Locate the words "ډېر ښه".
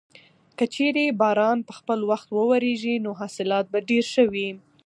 3.89-4.23